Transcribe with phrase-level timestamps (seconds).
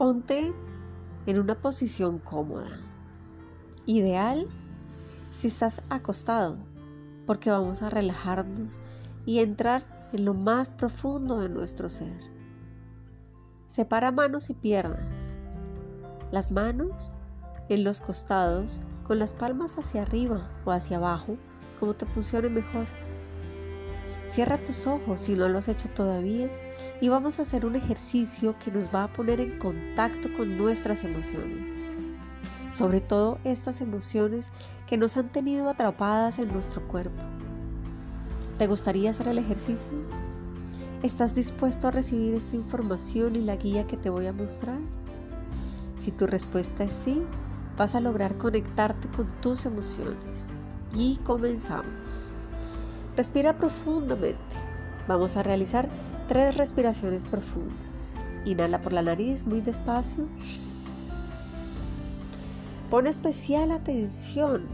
[0.00, 0.54] Ponte
[1.26, 2.70] en una posición cómoda.
[3.84, 4.48] Ideal
[5.30, 6.56] si estás acostado,
[7.26, 8.80] porque vamos a relajarnos
[9.26, 12.18] y entrar en lo más profundo de nuestro ser.
[13.66, 15.36] Separa manos y piernas.
[16.32, 17.12] Las manos
[17.68, 21.36] en los costados con las palmas hacia arriba o hacia abajo,
[21.78, 22.86] como te funcione mejor.
[24.30, 26.48] Cierra tus ojos si no lo has hecho todavía
[27.00, 31.02] y vamos a hacer un ejercicio que nos va a poner en contacto con nuestras
[31.02, 31.82] emociones.
[32.70, 34.52] Sobre todo estas emociones
[34.86, 37.24] que nos han tenido atrapadas en nuestro cuerpo.
[38.56, 39.90] ¿Te gustaría hacer el ejercicio?
[41.02, 44.78] ¿Estás dispuesto a recibir esta información y la guía que te voy a mostrar?
[45.96, 47.20] Si tu respuesta es sí,
[47.76, 50.50] vas a lograr conectarte con tus emociones.
[50.94, 52.32] Y comenzamos.
[53.16, 54.56] Respira profundamente.
[55.08, 55.88] Vamos a realizar
[56.28, 58.16] tres respiraciones profundas.
[58.44, 60.28] Inhala por la nariz muy despacio.
[62.88, 64.66] Pon especial atención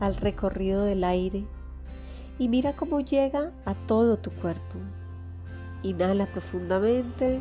[0.00, 1.46] al recorrido del aire
[2.38, 4.78] y mira cómo llega a todo tu cuerpo.
[5.82, 7.40] Inhala profundamente,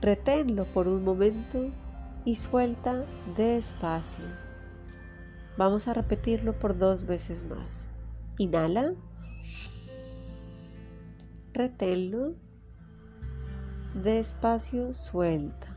[0.00, 1.70] reténlo por un momento
[2.24, 3.04] y suelta
[3.36, 4.24] despacio.
[5.56, 7.88] Vamos a repetirlo por dos veces más.
[8.38, 8.94] Inhala.
[11.58, 12.36] Reténlo.
[13.92, 15.76] Despacio, suelta.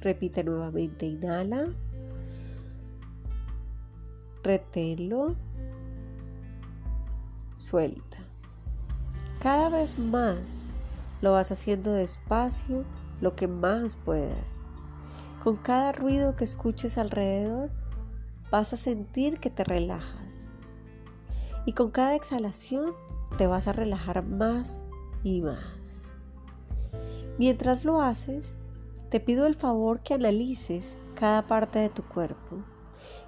[0.00, 1.06] Repite nuevamente.
[1.06, 1.68] Inhala.
[4.42, 5.36] Reténlo.
[7.54, 8.18] Suelta.
[9.40, 10.66] Cada vez más
[11.20, 12.84] lo vas haciendo despacio
[13.20, 14.66] lo que más puedas.
[15.40, 17.70] Con cada ruido que escuches alrededor,
[18.50, 20.51] vas a sentir que te relajas.
[21.64, 22.94] Y con cada exhalación
[23.38, 24.84] te vas a relajar más
[25.22, 26.12] y más.
[27.38, 28.58] Mientras lo haces,
[29.10, 32.62] te pido el favor que analices cada parte de tu cuerpo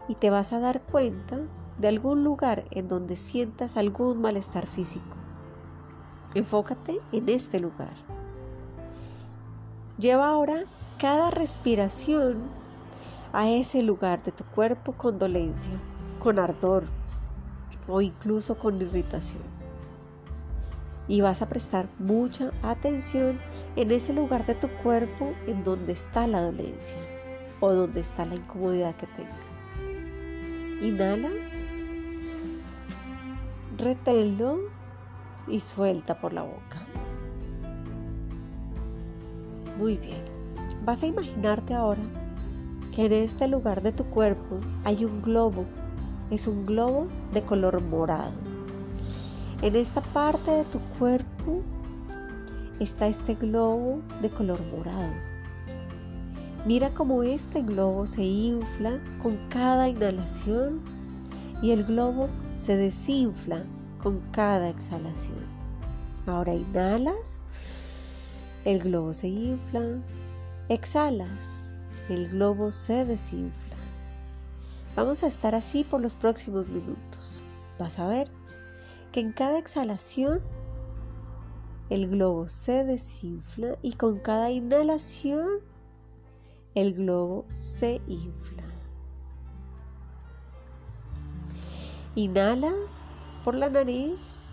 [0.09, 1.41] y te vas a dar cuenta
[1.79, 5.17] de algún lugar en donde sientas algún malestar físico.
[6.35, 7.95] Enfócate en este lugar.
[9.99, 10.65] Lleva ahora
[10.99, 12.43] cada respiración
[13.33, 15.73] a ese lugar de tu cuerpo con dolencia,
[16.19, 16.85] con ardor
[17.89, 19.43] o incluso con irritación.
[21.07, 23.39] Y vas a prestar mucha atención
[23.77, 26.97] en ese lugar de tu cuerpo en donde está la dolencia
[27.61, 29.81] o donde está la incomodidad que tengas.
[30.81, 31.31] Inhala,
[33.77, 34.61] reténlo
[35.47, 36.87] y suelta por la boca.
[39.79, 40.23] Muy bien.
[40.85, 42.03] Vas a imaginarte ahora
[42.93, 45.65] que en este lugar de tu cuerpo hay un globo.
[46.31, 48.33] Es un globo de color morado.
[49.63, 51.63] En esta parte de tu cuerpo
[52.81, 55.13] está este globo de color morado.
[56.67, 60.81] Mira cómo este globo se infla con cada inhalación
[61.63, 63.65] y el globo se desinfla
[64.03, 65.45] con cada exhalación.
[66.27, 67.43] Ahora inhalas
[68.65, 69.99] el globo se infla,
[70.71, 71.75] exhalas,
[72.09, 73.74] el globo se desinfla.
[74.97, 77.43] Vamos a estar así por los próximos minutos.
[77.79, 78.31] Vas a ver
[79.11, 80.41] que en cada exhalación
[81.91, 85.61] el globo se desinfla y con cada inhalación
[86.75, 88.65] el globo se infla.
[92.15, 92.73] Inhala
[93.45, 94.45] por la nariz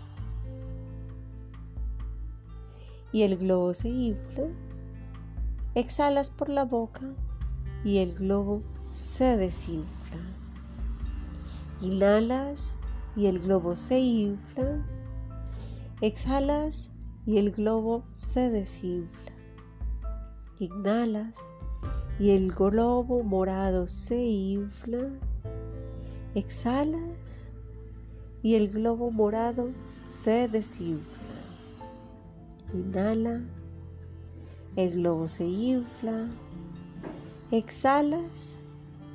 [3.12, 4.48] y el globo se infla.
[5.76, 7.14] Exhalas por la boca
[7.84, 10.20] y el globo se desinfla.
[11.80, 12.76] Inhalas
[13.16, 14.86] y el globo se infla.
[16.00, 16.90] Exhalas
[17.26, 19.32] y el globo se desinfla.
[20.58, 21.52] Inhalas
[22.18, 25.10] y el globo morado se infla.
[26.34, 27.50] Exhalas
[28.42, 29.70] y el globo morado
[30.04, 31.18] se desinfla.
[32.74, 33.42] Inhala,
[34.76, 36.26] el globo se infla.
[37.50, 38.61] Exhalas,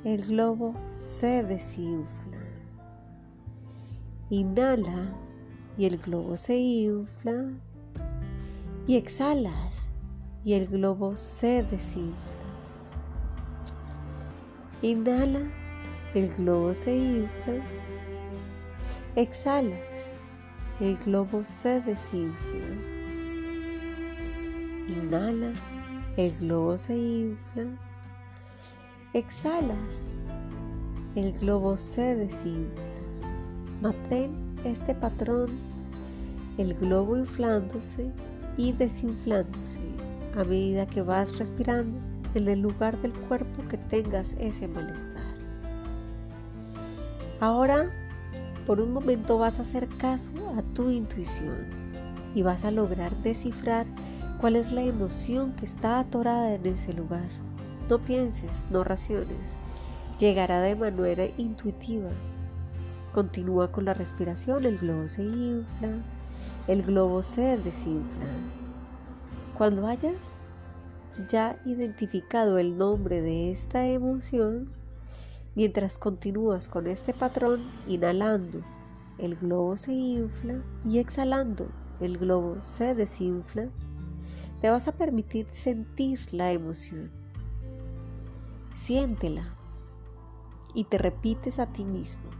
[0.04, 2.38] el globo se desinfla.
[4.30, 5.12] Inhala
[5.76, 7.50] y el globo se infla.
[8.86, 9.88] Y exhalas
[10.44, 12.14] y el globo se desinfla.
[14.82, 15.40] Inhala,
[16.14, 17.64] el globo se infla.
[19.16, 20.14] Exhalas,
[20.78, 22.66] el globo se desinfla.
[24.88, 25.52] Inhala,
[26.16, 27.87] el globo se infla.
[29.18, 30.14] Exhalas,
[31.16, 32.84] el globo se desinfla.
[33.82, 34.30] Mantén
[34.62, 35.58] este patrón,
[36.56, 38.12] el globo inflándose
[38.56, 39.80] y desinflándose
[40.36, 41.98] a medida que vas respirando
[42.34, 45.34] en el lugar del cuerpo que tengas ese malestar.
[47.40, 47.90] Ahora,
[48.68, 51.66] por un momento vas a hacer caso a tu intuición
[52.36, 53.84] y vas a lograr descifrar
[54.40, 57.47] cuál es la emoción que está atorada en ese lugar.
[57.88, 59.58] No pienses, no raciones,
[60.18, 62.10] llegará de manera intuitiva.
[63.14, 66.02] Continúa con la respiración, el globo se infla,
[66.66, 68.26] el globo se desinfla.
[69.56, 70.40] Cuando hayas
[71.30, 74.70] ya identificado el nombre de esta emoción,
[75.54, 78.60] mientras continúas con este patrón, inhalando,
[79.16, 81.66] el globo se infla y exhalando,
[82.00, 83.70] el globo se desinfla,
[84.60, 87.17] te vas a permitir sentir la emoción.
[88.78, 89.44] Siéntela
[90.72, 92.30] y te repites a ti mismo.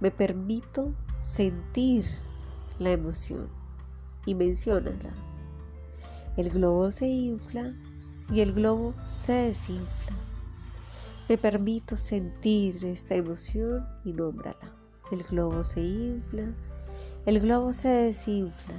[0.00, 2.06] Me permito sentir
[2.78, 3.46] la emoción
[4.24, 5.12] y menciónala.
[6.38, 7.74] El globo se infla
[8.32, 10.16] y el globo se desinfla.
[11.28, 14.72] Me permito sentir esta emoción y nómbrala.
[15.12, 16.54] El globo se infla,
[17.26, 18.76] el globo se desinfla.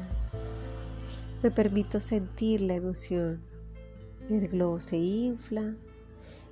[1.44, 3.40] Me permito sentir la emoción.
[4.32, 5.76] El globo se infla,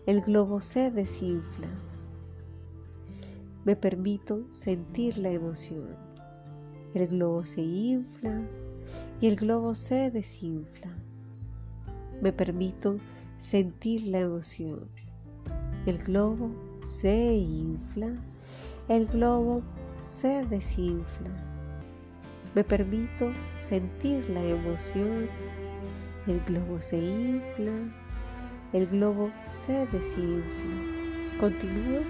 [0.07, 1.67] el globo se desinfla.
[3.65, 5.97] Me permito sentir la emoción.
[6.93, 8.41] El globo se infla
[9.19, 10.95] y el globo se desinfla.
[12.21, 12.99] Me permito
[13.37, 14.87] sentir la emoción.
[15.85, 16.51] El globo
[16.85, 18.15] se infla,
[18.87, 19.61] el globo
[19.99, 21.31] se desinfla.
[22.55, 25.27] Me permito sentir la emoción.
[26.27, 27.73] El globo se infla,
[28.73, 31.39] el globo se desinfla.
[31.39, 32.01] Continúa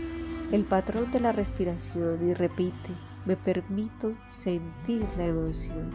[0.51, 2.92] el patrón de la respiración y repite,
[3.25, 5.92] me permito sentir la emoción.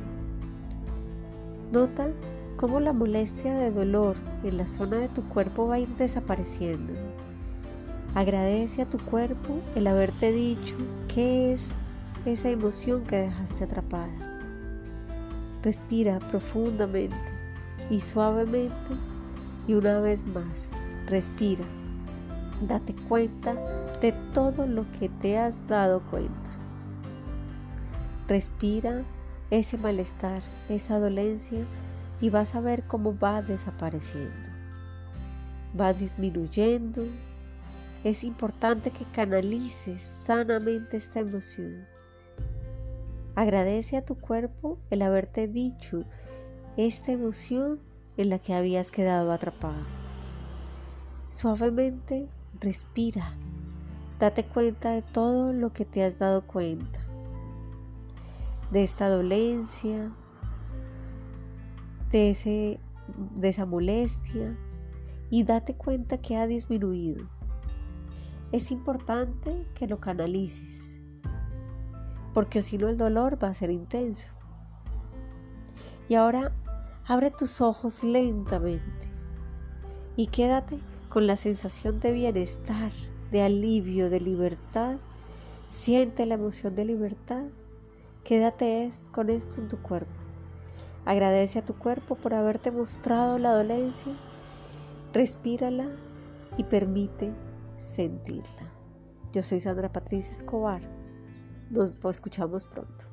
[1.73, 2.13] Nota
[2.57, 6.93] cómo la molestia de dolor en la zona de tu cuerpo va a ir desapareciendo.
[8.15, 10.77] Agradece a tu cuerpo el haberte dicho
[11.09, 11.73] qué es
[12.27, 14.13] esa emoción que dejaste atrapada.
[15.63, 17.17] Respira profundamente
[17.89, 18.95] y suavemente
[19.67, 20.69] y una vez más,
[21.07, 21.65] respira.
[22.63, 23.55] Date cuenta
[24.01, 26.51] de todo lo que te has dado cuenta.
[28.29, 29.03] Respira
[29.51, 31.65] ese malestar, esa dolencia
[32.21, 34.49] y vas a ver cómo va desapareciendo.
[35.79, 37.05] Va disminuyendo.
[38.05, 41.87] Es importante que canalices sanamente esta emoción.
[43.35, 46.05] Agradece a tu cuerpo el haberte dicho
[46.77, 47.81] esta emoción
[48.17, 49.83] en la que habías quedado atrapado.
[51.31, 52.29] Suavemente
[52.61, 53.35] respira.
[54.19, 57.01] Date cuenta de todo lo que te has dado cuenta.
[58.71, 60.13] De esta dolencia,
[62.11, 62.79] de, ese,
[63.35, 64.57] de esa molestia
[65.31, 67.27] y date cuenta que ha disminuido.
[68.53, 71.01] Es importante que lo canalices,
[72.35, 74.29] porque si no el dolor va a ser intenso.
[76.09, 76.53] Y ahora
[77.13, 79.07] Abre tus ojos lentamente
[80.17, 80.81] y quédate
[81.11, 82.91] con la sensación de bienestar,
[83.31, 84.97] de alivio, de libertad.
[85.69, 87.45] Siente la emoción de libertad.
[88.25, 90.19] Quédate con esto en tu cuerpo.
[91.05, 94.15] Agradece a tu cuerpo por haberte mostrado la dolencia.
[95.13, 95.89] Respírala
[96.57, 97.31] y permite
[97.77, 98.73] sentirla.
[99.33, 100.81] Yo soy Sandra Patricia Escobar.
[101.69, 103.12] Nos escuchamos pronto.